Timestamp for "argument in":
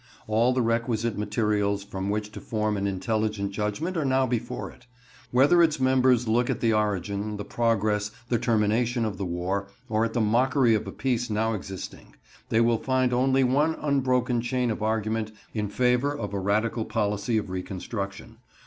14.81-15.69